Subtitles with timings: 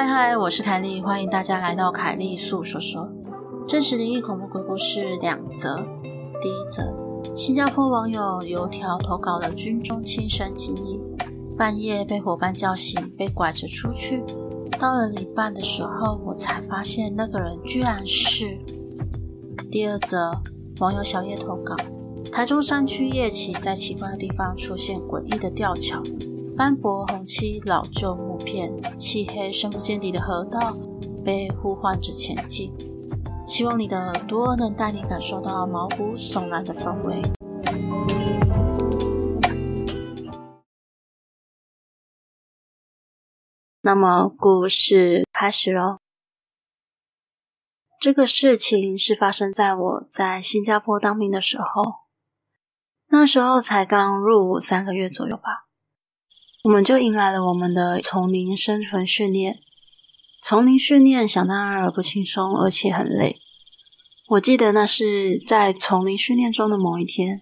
[0.00, 3.06] 嗨嗨，我是凯莉，欢迎大家来到凯莉粟说说，
[3.68, 5.76] 真实灵异恐怖鬼故事两则。
[6.40, 6.90] 第一则，
[7.36, 10.98] 新加坡网友油条投稿了军中亲身经历，
[11.54, 14.24] 半夜被伙伴叫醒，被拐着出去，
[14.78, 18.58] 到了一半的时候，我才发现那个人居然是。
[19.70, 20.32] 第二则，
[20.78, 21.76] 网友小叶投稿，
[22.32, 26.02] 台中山区夜骑，在奇怪的地方出现诡异的吊桥。
[26.60, 30.76] 斑驳红漆老旧木片，漆黑深不见底的河道
[31.24, 32.70] 被呼唤着前进。
[33.46, 37.22] 希望你的耳朵能带你感受到毛骨悚然的氛围。
[43.80, 45.96] 那么，故事开始喽。
[47.98, 52.00] 这个事情是发生在我在新加坡当兵的时候，
[53.06, 55.59] 那时候才刚入伍三个月左右吧。
[56.62, 59.58] 我们就迎来了我们的丛林生存训练。
[60.42, 63.38] 丛林训练想当然而不轻松，而且很累。
[64.28, 67.40] 我记得那是在丛林训练中的某一天，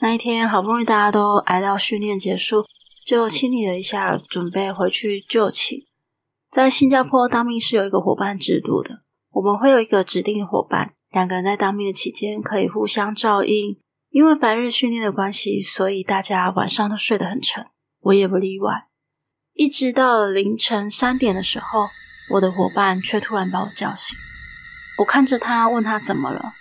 [0.00, 2.64] 那一天好不容易大家都挨到训练结束，
[3.04, 5.86] 就清理了一下，准备回去就寝。
[6.50, 9.02] 在新加坡当兵是有一个伙伴制度的，
[9.32, 13.78] 我们会有一个指定伙伴，两个人在当兵的期间可以互相照应。
[14.08, 17.66] 因为白日训练的关系，所以大家晚上都睡得很沉。
[18.00, 18.86] 我也不例外，
[19.52, 21.86] 一直到凌晨三点的时候，
[22.32, 24.16] 我的伙伴却突然把我叫醒。
[24.98, 26.52] 我看着他，问他怎么了。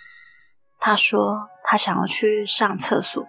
[0.80, 3.26] 他说他想要去上厕所，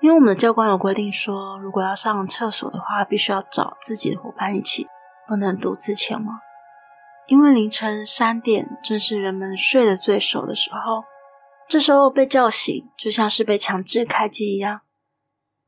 [0.00, 4.86] 因为我们的教官有规定说，如果要上厕所的话，必须要找自己的伙伴一起，
[5.26, 6.38] 不能独自前往。
[7.26, 11.04] 因为凌晨三点正是人们睡得最熟的时候，
[11.68, 14.82] 这时候被叫醒，就像是被强制开机一样。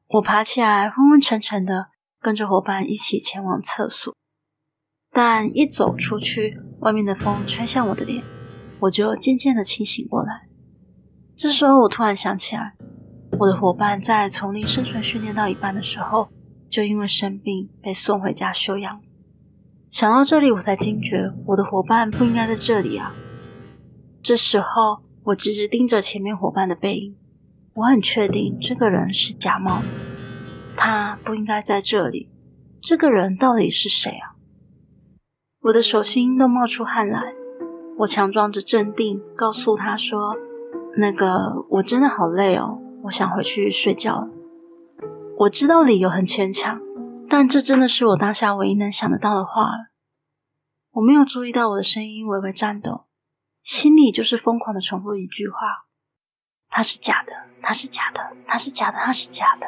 [0.08, 1.88] 我爬起来，昏昏沉沉的，
[2.20, 4.14] 跟着伙伴一起前往厕所。
[5.10, 8.22] 但一走出去，外面的风吹向我的脸，
[8.80, 10.46] 我就渐渐的清醒过来。
[11.34, 12.76] 这时候，我突然想起来，
[13.40, 16.28] 我的伙伴在丛林生存训练到一半的时候，
[16.70, 19.00] 就因为生病被送回家休养。
[19.90, 23.12] 想到这里，我才惊觉，我的伙伴不应该在这里啊！
[24.22, 27.16] 这时候，我直直盯着前面伙伴的背影。
[27.76, 29.82] 我很确定这个人是假冒，
[30.76, 32.30] 他不应该在这里。
[32.80, 34.32] 这个人到底是谁啊？
[35.60, 37.34] 我的手心都冒出汗来。
[37.98, 40.36] 我强装着镇定，告诉他说
[40.96, 44.30] ：“那个，我真的好累哦，我想回去睡觉了。”
[45.40, 46.80] 我知道理由很牵强，
[47.28, 49.90] 但这真的是我当下唯一能想得到的话了。
[50.92, 53.04] 我没有注意到我的声音微微颤抖，
[53.62, 55.58] 心里就是疯狂的重复一句话。
[56.68, 59.66] 他是假的，他是假的，他是假的，他是假的。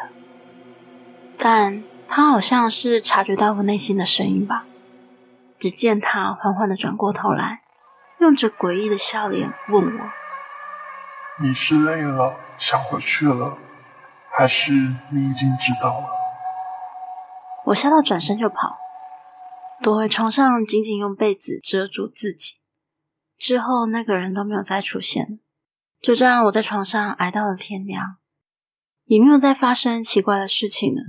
[1.37, 4.67] 但他好像是察觉到我内心的声音吧。
[5.59, 7.63] 只见他缓缓的转过头来，
[8.21, 10.11] 用着诡异的笑脸问我
[11.43, 13.59] ：“你是累了，想回去了，
[14.31, 14.71] 还是
[15.11, 16.07] 你已经知道了？”
[17.67, 18.79] 我吓到转身就跑，
[19.83, 22.61] 躲回床上，紧紧用被子遮住自己。
[23.37, 25.41] 之后那个人都没有再出现。
[26.01, 28.17] 就这样，我在床上挨到了天亮，
[29.05, 31.03] 也没有再发生奇怪的事情了。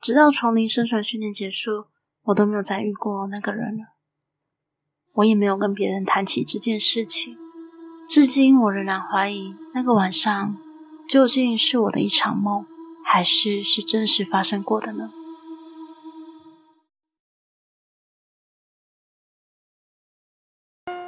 [0.00, 1.86] 直到丛林生存训练结束，
[2.24, 3.94] 我都没有再遇过那个人了。
[5.14, 7.36] 我也没有跟别人谈起这件事情。
[8.08, 10.56] 至今，我仍然怀疑那个晚上
[11.08, 12.66] 究竟是我的一场梦，
[13.04, 15.10] 还是是真实发生过的呢？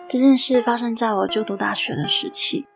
[0.09, 2.67] 这件事发生在我就读大学的时期。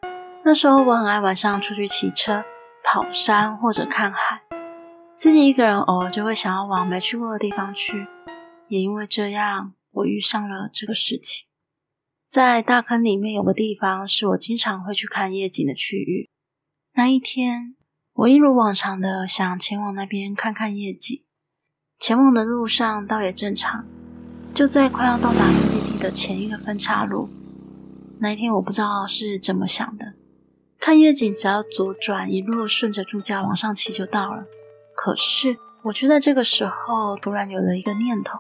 [0.43, 2.43] 那时候我很爱晚上出去骑车、
[2.83, 4.41] 跑山或者看海，
[5.15, 8.07] 自己一个人偶尔就会想要往没去过的地方去。
[8.69, 11.47] 也因为这样，我遇上了这个事情。
[12.27, 16.31] 在大坑里面有个地方是我经常会去看夜景的区域。
[16.95, 17.75] 那一天，
[18.15, 21.23] 我一如往常的想前往那边看看夜景。
[21.99, 23.85] 前往的路上倒也正常，
[24.55, 27.29] 就在快要到达目的地的前一个分岔路，
[28.21, 30.15] 那一天我不知道是怎么想的。
[30.81, 34.45] 看夜景，只要左转，一路顺着住家往上骑就到了。
[34.97, 38.39] 可是，我却在这个时候突然有了一个念头：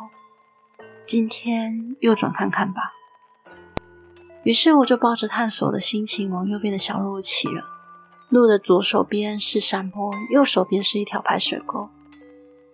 [1.04, 2.94] 今天右转看看吧。
[4.44, 7.62] 于是，我就抱着探索的心情往右边的小路骑了。
[8.30, 11.90] 路的左手边是山坡，右手边是一条排水沟。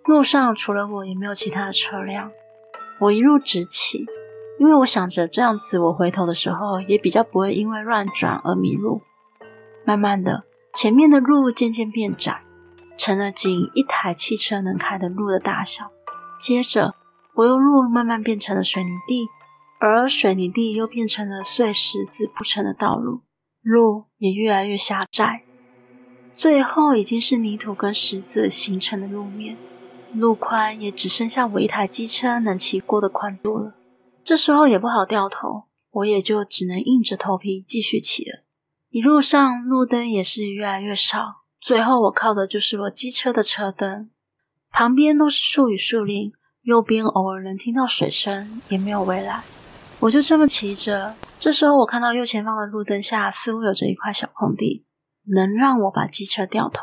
[0.04, 2.30] 路上除了我，也没有其他的车辆。
[3.00, 4.06] 我一路直骑，
[4.60, 9.02] 因为我想着这样子，我回头的时候也比较不会因为乱转而迷路。
[9.86, 10.44] 慢慢的，
[10.74, 12.42] 前面的路渐渐变窄，
[12.98, 15.92] 成了仅一台汽车能开的路的大小。
[16.40, 16.96] 接着，
[17.32, 19.28] 柏油路慢慢变成了水泥地，
[19.78, 23.20] 而水泥地又变成了碎石子铺成的道路，
[23.62, 25.44] 路也越来越狭窄，
[26.34, 29.56] 最后已经是泥土跟石子形成的路面，
[30.12, 33.76] 路宽也只剩下我一台机车能骑过的宽度了。
[34.24, 38.45] 这时候也不好掉头，我也就只能硬着头皮继续骑了。
[38.96, 44.08] 一路上路灯也是越来越少，最后我靠的就是我机车的车灯。
[44.70, 46.32] 旁边都是树与树林，
[46.62, 49.43] 右边偶尔能听到水声，也没有围栏。
[50.00, 54.87] 我就这么骑着，这时候我看到右前方的路灯下似乎有着一块小空地，
[55.26, 56.81] 能让我把机车掉头。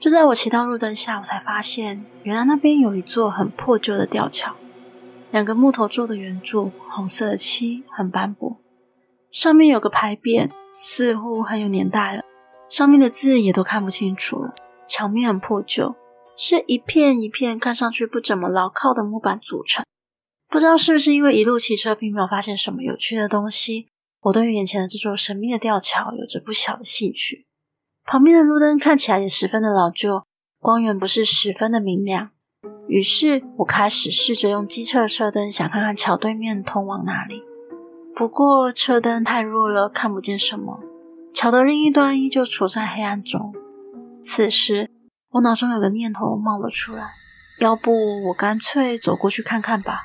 [0.00, 4.56] 就在我骑到路灯下，我才发现原来那边有一座很破旧的吊桥。
[5.30, 8.62] 两个木头做的圆柱，红色的漆很斑驳，
[9.30, 12.22] 上面有个牌匾，似乎很有年代了，
[12.70, 14.54] 上面的字也都看不清楚了。
[14.86, 15.94] 桥面很破旧，
[16.36, 19.84] 是一片一片看上去不怎么牢靠的木板组成。
[20.48, 23.88] 不知道是不是因为一路骑车并没有发现什么有趣的东西，
[24.22, 27.46] 我对于眼前的这座神秘的吊桥有着不小的兴趣。
[28.06, 30.24] 旁边的路灯看起来也十分的老旧，
[30.58, 32.30] 光源不是十分的明亮。
[32.88, 37.42] 于是我开始试着用机车的车灯，想看看桥对面通往哪里。
[38.18, 40.80] 不过车灯太弱了，看不见什么。
[41.32, 43.54] 桥的另一端依旧处在黑暗中。
[44.24, 44.90] 此时，
[45.28, 47.12] 我脑中有个念头冒了出来：
[47.60, 47.92] 要不
[48.26, 50.00] 我干脆走过去看看吧。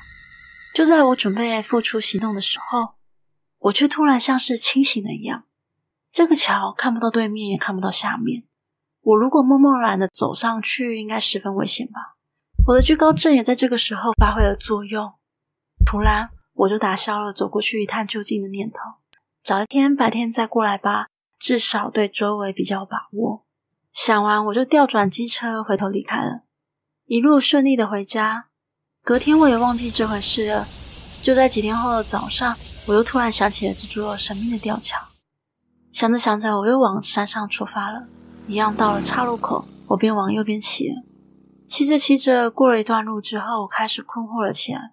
[0.76, 2.90] 就在我准备付出行动的时候，
[3.58, 5.46] 我却突然像是清醒了一样。
[6.12, 8.44] 这个桥看不到对面，也看不到下面。
[9.02, 12.14] 我如果默默然的走上去，应该十分危险吧。
[12.68, 15.14] 我的惧高症也在这个时候发挥了作用。
[15.84, 18.78] 突然，我就打消了走过去一探究竟的念头。
[19.42, 21.08] 找一天白天再过来吧，
[21.38, 23.44] 至少对周围比较有把握。
[23.92, 26.44] 想完，我就调转机车回头离开了，
[27.06, 28.46] 一路顺利的回家。
[29.02, 30.66] 隔天我也忘记这回事了。
[31.22, 32.56] 就在几天后的早上，
[32.86, 34.98] 我又突然想起了这座神秘的吊桥。
[35.92, 38.06] 想着想着，我又往山上出发了。
[38.46, 41.02] 一样到了岔路口，我便往右边骑了。
[41.66, 44.92] 骑着骑着，过了一段路之后，我开始困惑了起来，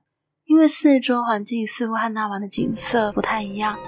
[0.51, 3.79] 因为四周环境似乎和那晚的景色不太一样。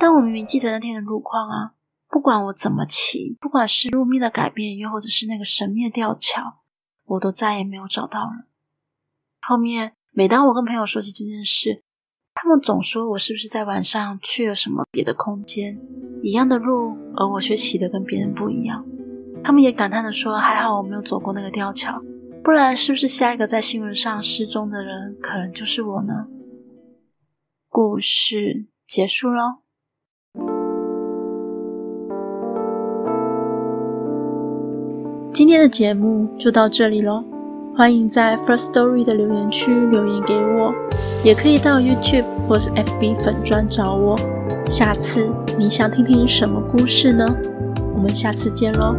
[0.00, 1.74] 但我明明记得那天的路况啊！
[2.08, 6.58] 不管我怎么骑，不管是路面的改变，又或者是那个神秘的吊桥，
[7.04, 8.46] 我都再也没有找到了。
[9.40, 11.84] 后面，每当我跟朋友说起这件事，
[12.34, 15.78] 他们总说我是不是在晚上去了什么别的空间，
[16.24, 18.84] 一样的路，而我却骑得跟别人不一样。
[19.44, 22.02] 他们也感叹地说：“还好我没有走过那个吊桥。”
[22.48, 26.28] 不然，是不是下一个在新闻上失踪的人，可能就是我呢？
[27.68, 29.56] 故事结束喽。
[35.34, 37.22] 今天的节目就到这里喽，
[37.76, 40.72] 欢迎在 First Story 的留言区留言给我，
[41.22, 44.16] 也可以到 YouTube 或是 FB 粉专找我。
[44.70, 47.26] 下次你想听听什么故事呢？
[47.94, 48.94] 我们下次见喽。